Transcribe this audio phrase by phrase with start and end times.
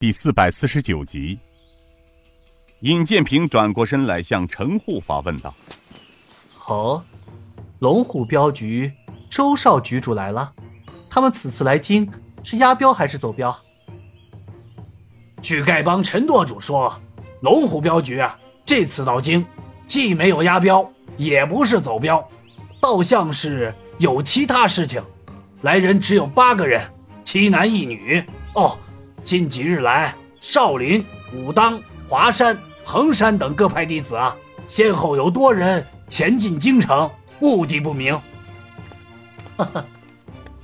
[0.00, 1.38] 第四百四十九集，
[2.80, 5.54] 尹建平转过身来，向陈护法问道
[6.68, 7.04] ：“哦，
[7.80, 8.90] 龙虎镖局
[9.28, 10.54] 周少局主来了，
[11.10, 12.10] 他们此次来京
[12.42, 13.54] 是押镖还是走镖？”
[15.42, 16.98] 据丐帮陈舵主说，
[17.42, 19.44] 龙虎镖局啊，这次到京，
[19.86, 22.26] 既没有押镖，也不是走镖，
[22.80, 25.04] 倒像是有其他事情。
[25.60, 26.90] 来人只有八个人，
[27.22, 28.24] 七男一女。
[28.54, 28.78] 哦。
[29.22, 34.34] 近几日来，少林、武当、华山、衡山等各派弟子啊，
[34.66, 38.14] 先后有多人前进京城，目的不明。
[39.56, 39.84] 哈哈，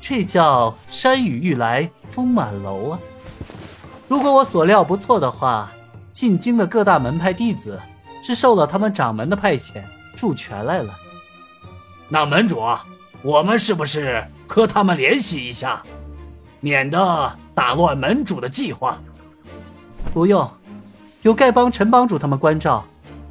[0.00, 3.00] 这叫山雨欲来风满楼啊！
[4.08, 5.70] 如果我所料不错的话，
[6.10, 7.78] 进京的各大门派弟子
[8.22, 9.82] 是受了他们掌门的派遣，
[10.16, 10.96] 助拳来了。
[12.08, 12.62] 那门主，
[13.22, 15.82] 我们是不是和他们联系一下，
[16.60, 17.38] 免得？
[17.54, 19.00] 打乱门主的计划，
[20.12, 20.46] 不用，
[21.22, 22.86] 有丐帮陈帮主他们关照，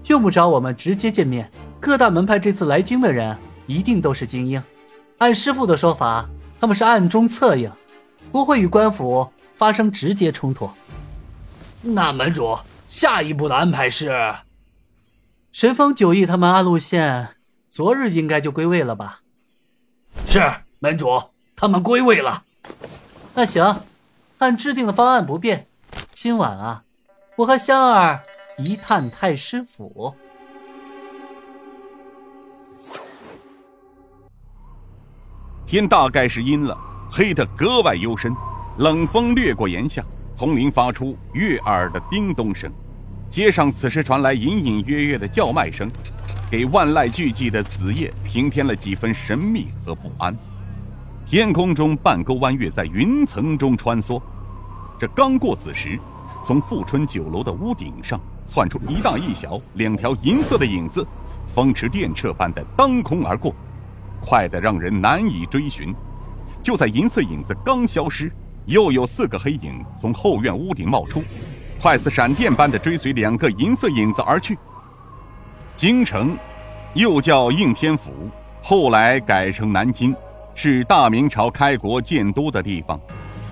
[0.08, 1.48] 用不着我们直接见面。
[1.80, 4.60] 各大门派这次来京的人一定都是精英，
[5.20, 6.28] 按师傅的说法，
[6.60, 7.72] 他们是暗中策应，
[8.32, 10.68] 不会与官府发生直接冲突。
[11.84, 14.34] 那门主下一步的安排是？
[15.52, 17.36] 神风九翼他们按路线
[17.70, 19.20] 昨日应该就归位了吧？
[20.26, 20.42] 是
[20.80, 21.22] 门主，
[21.56, 22.42] 他们归位了。
[23.36, 23.82] 那行。
[24.40, 25.68] 按制定的方案不变，
[26.12, 26.84] 今晚啊，
[27.38, 28.20] 我和香儿
[28.58, 30.14] 一探太师府。
[35.66, 36.78] 天大概是阴了，
[37.10, 38.36] 黑得格外幽深，
[38.78, 40.04] 冷风掠过檐下，
[40.38, 42.70] 铜铃发出悦耳的叮咚声。
[43.30, 45.90] 街上此时传来隐隐约约的叫卖声，
[46.52, 50.38] 给万籁俱寂的子夜平添了几分神秘和不安。
[51.26, 54.22] 天空中半钩弯月在云层中穿梭，
[55.00, 56.00] 这刚过子时，
[56.46, 61.06] 从富春酒楼的屋顶上窜出一大一小两条银色的影子，
[61.52, 63.52] 风驰电掣般的当空而过，
[64.22, 65.94] 快得让人难以追寻。
[66.62, 68.32] 就在银色影子刚消失，
[68.68, 71.24] 又有四个黑影从后院屋顶冒出，
[71.82, 74.56] 快似闪电般的追随两个银色影子而去。
[75.76, 76.38] 京城，
[76.94, 78.12] 又叫应天府，
[78.62, 80.16] 后来改成南京。
[80.58, 82.98] 是大明朝开国建都的地方，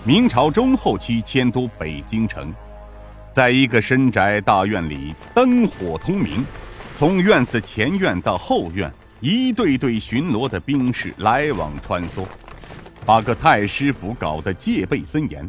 [0.05, 2.51] 明朝中后期迁都北京城，
[3.29, 6.45] 在一个深宅大院里，灯火通明，
[6.95, 12.25] 从院子前院到后院，一队队巡逻的兵士来往穿梭，
[13.05, 15.47] 把个太师府搞得戒备森严。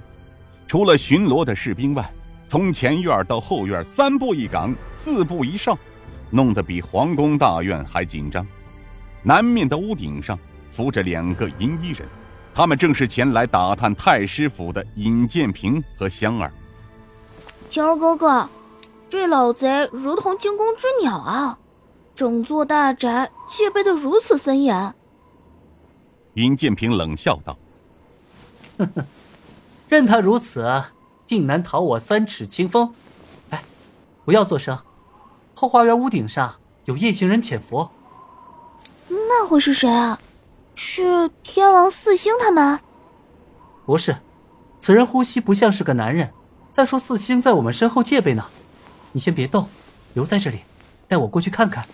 [0.67, 2.05] 除了巡逻的士兵外，
[2.47, 5.79] 从前院到后院三步一岗，四步一哨，
[6.31, 8.45] 弄得比皇宫大院还紧张。
[9.23, 10.37] 南面的屋顶上。
[10.75, 12.09] 扶着两个银衣人，
[12.53, 16.53] 他们正是前来打探太师府的尹建平和香儿。
[17.71, 18.49] 平儿哥哥，
[19.09, 21.57] 这老贼如同惊弓之鸟啊！
[22.17, 24.93] 整座大宅戒备的如此森严。
[26.35, 27.57] 尹建平冷笑道
[28.79, 29.05] ：“呵呵，
[29.89, 30.83] 任他如此，
[31.29, 32.93] 定难逃我三尺清风。
[33.51, 33.63] 哎，
[34.25, 34.77] 不要作声，
[35.55, 36.55] 后花园屋顶上
[36.87, 37.89] 有夜行人潜伏。
[39.09, 40.19] 那会是谁啊？”
[40.75, 42.79] 是天王四星他们？
[43.87, 44.17] 不是，
[44.77, 46.31] 此人呼吸不像是个男人。
[46.71, 48.45] 再说四星在我们身后戒备呢，
[49.13, 49.69] 你先别动，
[50.15, 50.59] 留在这里，
[51.07, 51.87] 带我过去看看。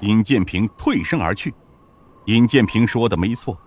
[0.00, 1.52] 尹建平退身而去。
[2.26, 3.58] 尹建平说的没错，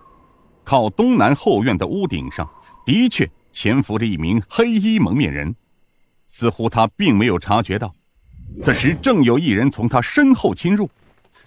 [0.63, 2.49] 靠东南后院的屋顶上
[2.85, 5.53] 的确潜伏着一名黑衣蒙面人，
[6.27, 7.93] 似乎他并没有察觉到。
[8.61, 10.89] 此时正有一人从他身后侵入。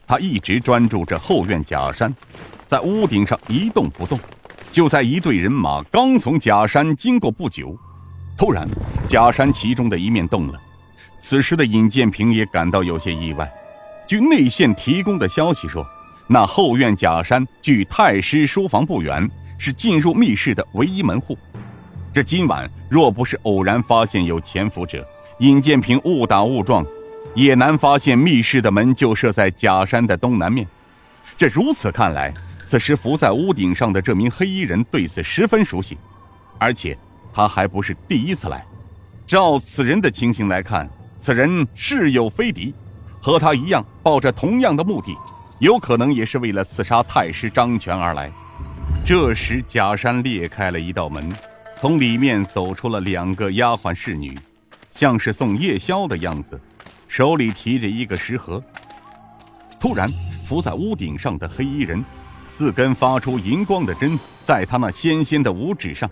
[0.07, 2.15] 他一直专注着后院假山，
[2.67, 4.19] 在屋顶上一动不动。
[4.71, 7.79] 就在一队人马刚从假山经过不久，
[8.37, 8.69] 突然
[9.09, 10.61] 假山其中的一面动了。
[11.21, 13.51] 此时的尹建平也感到有些意外。
[14.07, 15.87] 据内线提供的消息说，
[16.27, 19.27] 那后院假山距太师书房不远，
[19.57, 21.39] 是进入密室的唯一门户。
[22.13, 25.07] 这今晚若不是偶然发现有潜伏者，
[25.39, 26.85] 尹建平误打误撞。
[27.35, 30.67] 也难发现密室的门就设在假山的东南面。
[31.37, 32.33] 这如此看来，
[32.67, 35.99] 此时伏在屋顶上的这名黑衣人对此十分熟悉，
[36.59, 36.97] 而且
[37.33, 38.65] 他还不是第一次来。
[39.27, 40.89] 照此人的情形来看，
[41.19, 42.73] 此人是有非敌，
[43.21, 45.17] 和他一样抱着同样的目的，
[45.59, 48.31] 有可能也是为了刺杀太师张权而来。
[49.05, 51.31] 这时，假山裂开了一道门，
[51.77, 54.39] 从里面走出了两个丫鬟侍女，
[54.91, 56.61] 像是送夜宵的样子。
[57.09, 58.63] 手里提着一个食盒。
[59.79, 60.09] 突然，
[60.47, 62.05] 伏在屋顶上的黑衣人，
[62.49, 66.09] 四根发出银光的针在他那纤纤的五指上，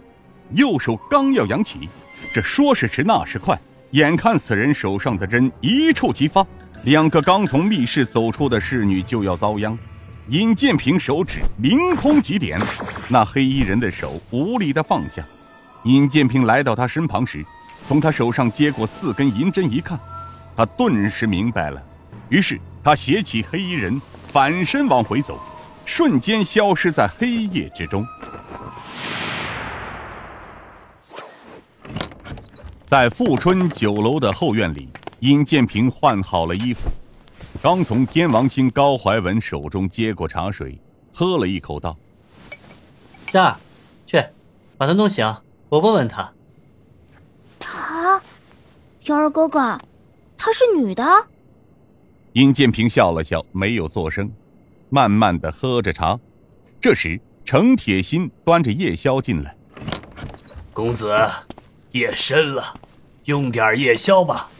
[0.52, 1.88] 右手刚要扬起，
[2.32, 3.58] 这说时迟，那时快，
[3.92, 6.46] 眼看此人手上的针一触即发，
[6.84, 9.78] 两个刚从密室走出的侍女就要遭殃。
[10.28, 12.60] 尹建平手指凌空急点，
[13.08, 15.24] 那黑衣人的手无力的放下。
[15.84, 17.44] 尹建平来到他身旁时，
[17.84, 19.98] 从他手上接过四根银针一看，
[20.56, 21.82] 他顿时明白了。
[22.28, 25.38] 于是他携起黑衣人，反身往回走，
[25.84, 28.06] 瞬间消失在黑夜之中。
[32.86, 34.88] 在富春酒楼的后院里，
[35.20, 36.90] 尹建平换好了衣服，
[37.62, 40.78] 刚从天王星高怀文手中接过茶水，
[41.12, 41.96] 喝了一口，道
[43.32, 43.56] ：“仙儿，
[44.04, 44.22] 去，
[44.76, 45.34] 把他弄醒，
[45.70, 46.30] 我问问他。”
[47.64, 48.22] 啊，
[49.00, 49.78] 天儿哥哥，
[50.44, 51.04] 她是女的。
[52.32, 54.28] 殷建平笑了笑，没有作声，
[54.90, 56.18] 慢慢的喝着茶。
[56.80, 59.56] 这时，程铁心端着夜宵进来，
[60.72, 61.16] 公子。
[61.92, 62.74] 夜深了，
[63.26, 64.50] 用点夜宵吧。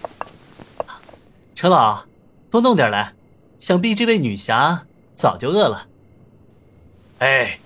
[1.52, 2.04] 程老，
[2.48, 3.12] 多弄点来。
[3.58, 5.88] 想必这位女侠早就饿了。
[7.18, 7.58] 哎，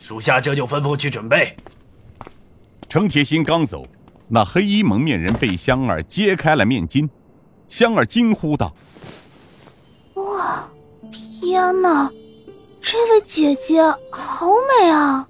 [0.00, 1.54] 属下这就吩咐去准备。
[2.88, 3.86] 程铁心刚走，
[4.26, 7.08] 那黑衣蒙面人被香儿揭开了面巾。
[7.72, 8.70] 香儿惊呼道
[10.16, 10.68] ：“哇，
[11.40, 12.12] 天哪，
[12.82, 15.26] 这位姐姐好美啊！”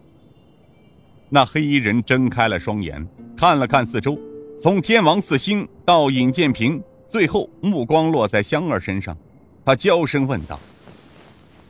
[1.31, 3.07] 那黑衣人睁开了双眼。
[3.37, 4.19] 看了看四周，
[4.61, 9.17] 从天王四星到尹建平，最后目光落在香儿身上，
[9.65, 10.59] 他娇声问道：“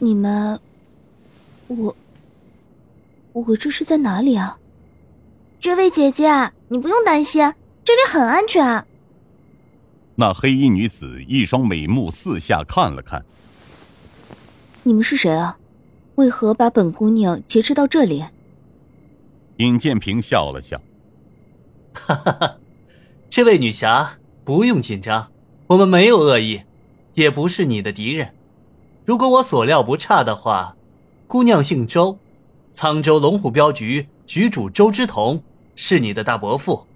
[0.00, 0.58] 你们，
[1.66, 1.94] 我，
[3.34, 4.58] 我这是在哪里啊？”
[5.60, 7.52] 这位姐姐，你不用担心，
[7.84, 8.86] 这里很安全。
[10.22, 13.24] 那黑衣女子一双美目四下看了看
[14.84, 15.58] ：“你们是谁啊？
[16.14, 18.24] 为何把本姑娘劫持到这里？”
[19.58, 20.80] 尹建平笑了笑。
[21.92, 22.56] 哈 哈哈，
[23.28, 25.28] 这位女侠不用紧张，
[25.66, 26.62] 我们没有恶意，
[27.14, 28.32] 也不是你的敌人。
[29.04, 30.76] 如果我所料不差的话，
[31.26, 32.16] 姑娘姓周，
[32.72, 35.42] 沧州龙虎镖局局主周之同
[35.74, 36.86] 是你的大伯父。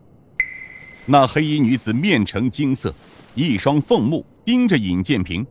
[1.06, 2.94] 那黑衣女子面呈金色，
[3.34, 5.46] 一双凤目盯着尹建平。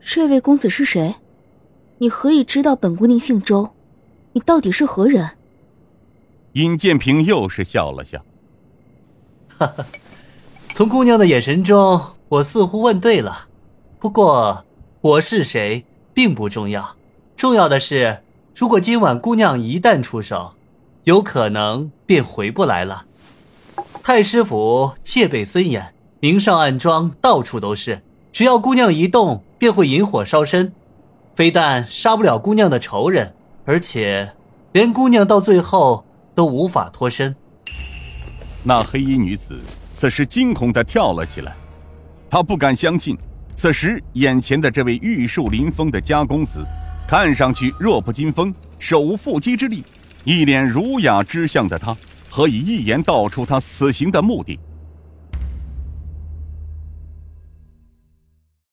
[0.00, 1.14] 这位公子是谁？
[1.98, 3.70] 你何以知道本姑娘姓周？
[4.32, 5.30] 你到底是何人？
[6.54, 8.24] 尹建平又是笑了笑，
[9.58, 9.86] 哈哈，
[10.72, 13.46] 从姑娘的眼神中，我似乎问对了。
[13.98, 14.64] 不过，
[15.02, 15.84] 我是谁
[16.14, 16.96] 并不重要，
[17.36, 18.22] 重要的是，
[18.54, 20.54] 如果今晚姑娘一旦出手，
[21.04, 23.04] 有可能便回不来了。
[24.02, 28.02] 太师府戒备森严，明上暗桩到处都是，
[28.32, 30.72] 只要姑娘一动，便会引火烧身。
[31.34, 34.32] 非但杀不了姑娘的仇人，而且
[34.72, 36.04] 连姑娘到最后。
[36.32, 37.34] 都无法脱身。
[38.62, 39.58] 那黑衣女子
[39.92, 41.54] 此时惊恐的跳了起来，
[42.30, 43.18] 她不敢相信，
[43.54, 46.64] 此时眼前的这位玉树临风的家公子，
[47.06, 49.84] 看上去弱不禁风，手无缚鸡之力，
[50.24, 51.94] 一脸儒雅之相的他，
[52.30, 54.56] 何以一言道出他死刑的目的？